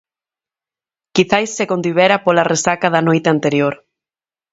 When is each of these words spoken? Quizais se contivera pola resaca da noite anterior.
Quizais 1.15 1.51
se 1.57 1.65
contivera 1.71 2.17
pola 2.25 2.47
resaca 2.53 2.87
da 2.95 3.01
noite 3.07 3.27
anterior. 3.35 3.73